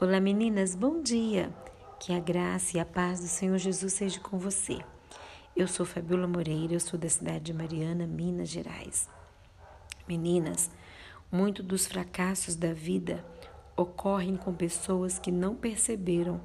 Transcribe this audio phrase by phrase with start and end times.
[0.00, 1.52] Olá meninas, bom dia!
[1.98, 4.78] Que a graça e a paz do Senhor Jesus seja com você.
[5.56, 9.08] Eu sou Fabiola Moreira, eu sou da cidade de Mariana, Minas Gerais.
[10.06, 10.70] Meninas,
[11.32, 13.24] muito dos fracassos da vida
[13.76, 16.40] ocorrem com pessoas que não perceberam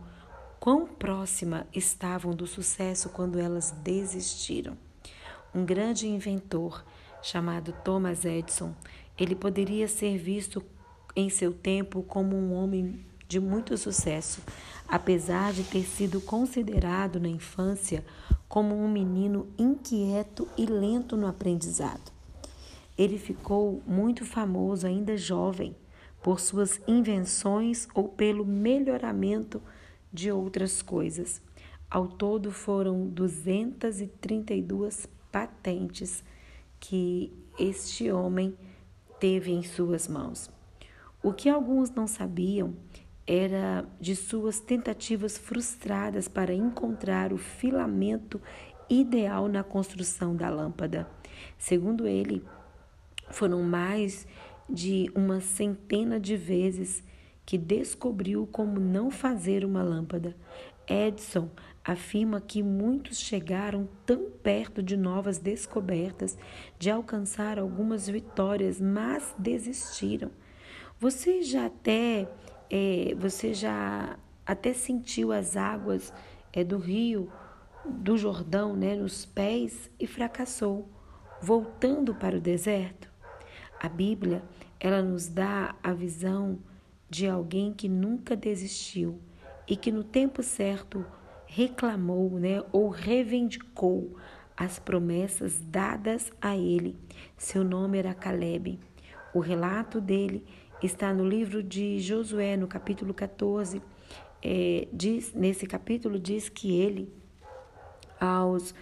[0.60, 4.76] quão próxima estavam do sucesso quando elas desistiram.
[5.54, 6.84] Um grande inventor
[7.22, 8.74] chamado Thomas Edison,
[9.16, 10.66] ele poderia ser visto
[11.16, 14.42] em seu tempo como um homem de muito sucesso,
[14.88, 18.06] apesar de ter sido considerado na infância
[18.48, 22.12] como um menino inquieto e lento no aprendizado.
[22.96, 25.76] Ele ficou muito famoso ainda jovem
[26.22, 29.60] por suas invenções ou pelo melhoramento
[30.12, 31.42] de outras coisas.
[31.90, 36.24] Ao todo foram 232 patentes
[36.80, 38.56] que este homem
[39.20, 40.52] teve em suas mãos.
[41.24, 42.76] O que alguns não sabiam
[43.26, 48.42] era de suas tentativas frustradas para encontrar o filamento
[48.90, 51.08] ideal na construção da lâmpada.
[51.58, 52.44] Segundo ele,
[53.30, 54.28] foram mais
[54.70, 57.04] de uma centena de vezes
[57.46, 60.36] que descobriu como não fazer uma lâmpada.
[60.88, 61.50] Edison
[61.84, 66.38] afirma que muitos chegaram tão perto de novas descobertas,
[66.80, 70.32] de alcançar algumas vitórias, mas desistiram.
[71.00, 72.30] Você já até
[72.70, 76.14] é, você já até sentiu as águas
[76.52, 77.32] é, do rio
[77.86, 80.88] do Jordão né, nos pés e fracassou,
[81.42, 83.12] voltando para o deserto?
[83.80, 84.44] A Bíblia
[84.80, 86.60] ela nos dá a visão
[87.10, 89.20] de alguém que nunca desistiu
[89.68, 91.06] e que no tempo certo
[91.46, 94.18] reclamou né, ou reivindicou
[94.58, 96.98] as promessas dadas a ele.
[97.38, 98.80] Seu nome era Caleb.
[99.34, 100.44] O relato dele
[100.86, 103.82] está no livro de Josué, no capítulo 14.
[104.42, 107.12] É, diz, nesse capítulo diz que ele,
[108.20, 108.76] aos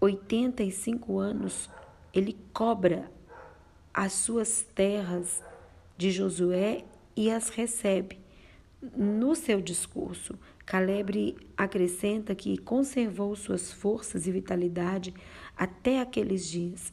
[0.00, 1.68] 85 anos,
[2.14, 3.10] ele cobra
[3.92, 5.42] as suas terras
[5.96, 8.18] de Josué e as recebe.
[8.96, 15.12] No seu discurso, Caleb acrescenta que conservou suas forças e vitalidade
[15.56, 16.92] até aqueles dias.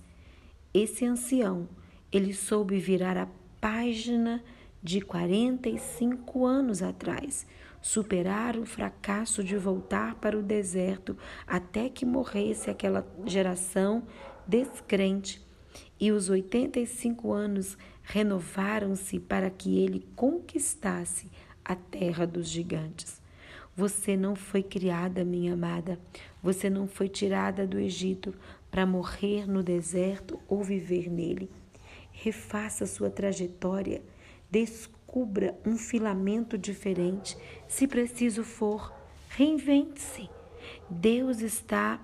[0.73, 1.69] Esse ancião,
[2.11, 3.27] ele soube virar a
[3.65, 4.43] página
[4.83, 7.47] de 45 anos atrás,
[7.81, 11.17] superar o fracasso de voltar para o deserto
[11.47, 14.03] até que morresse aquela geração
[14.47, 15.43] descrente.
[15.99, 21.31] E os 85 anos renovaram-se para que ele conquistasse
[21.63, 23.19] a terra dos gigantes.
[23.75, 25.99] Você não foi criada, minha amada.
[26.43, 28.31] Você não foi tirada do Egito
[28.69, 31.49] para morrer no deserto ou viver nele
[32.15, 34.01] refaça sua trajetória,
[34.49, 37.37] descubra um filamento diferente.
[37.67, 38.93] Se preciso for,
[39.29, 40.29] reinvente-se.
[40.89, 41.99] Deus está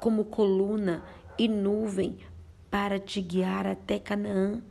[0.00, 1.04] como coluna
[1.38, 2.18] e nuvem
[2.70, 4.62] para te guiar até Canaã.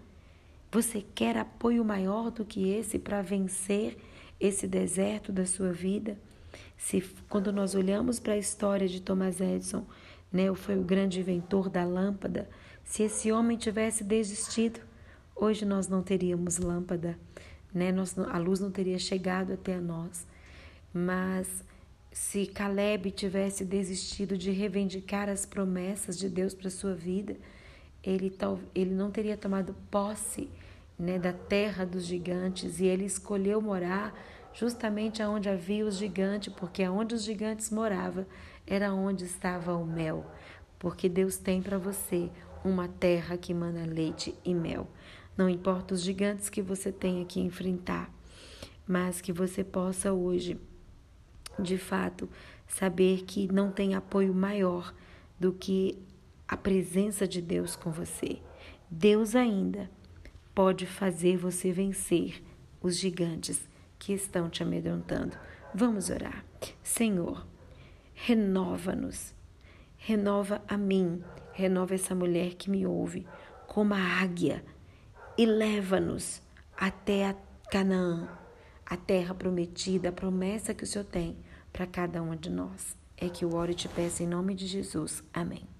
[0.72, 3.98] Você quer apoio maior do que esse para vencer
[4.40, 6.18] esse deserto da sua vida?
[6.76, 9.86] Se quando nós olhamos para a história de Thomas Edison,
[10.32, 12.50] né, foi o grande inventor da lâmpada,
[12.84, 14.80] se esse homem tivesse desistido,
[15.36, 17.18] hoje nós não teríamos lâmpada,
[17.74, 17.92] né?
[17.92, 20.28] Nós, a luz não teria chegado até nós.
[20.94, 21.64] Mas
[22.12, 27.36] se Caleb tivesse desistido de reivindicar as promessas de Deus para sua vida,
[28.04, 28.36] ele,
[28.76, 30.50] ele não teria tomado posse
[31.00, 34.14] né, da terra dos gigantes e ele escolheu morar
[34.54, 38.26] justamente aonde havia os gigantes, porque aonde os gigantes moravam
[38.68, 40.26] era onde estava o mel,
[40.78, 42.30] porque Deus tem para você
[42.64, 44.88] uma terra que mana leite e mel.
[45.38, 48.14] Não importa os gigantes que você tenha que enfrentar,
[48.88, 50.60] mas que você possa hoje,
[51.60, 52.30] de fato,
[52.68, 54.94] saber que não tem apoio maior
[55.40, 55.98] do que
[56.48, 58.40] a presença de Deus com você.
[58.90, 59.90] Deus ainda
[60.54, 62.44] pode fazer você vencer
[62.82, 65.36] os gigantes que estão te amedrontando.
[65.74, 66.46] Vamos orar.
[66.84, 67.46] Senhor,
[68.14, 69.34] renova-nos,
[69.98, 71.24] renova a mim
[71.54, 73.26] renova essa mulher que me ouve
[73.68, 74.64] como a águia
[75.38, 76.42] e leva-nos
[76.78, 77.36] até a
[77.72, 78.28] Canaã,
[78.86, 81.38] a terra prometida, a promessa que o Senhor tem
[81.72, 82.96] para cada um de nós.
[83.18, 85.24] É que eu oro e te peço em nome de Jesus.
[85.34, 85.73] Amém.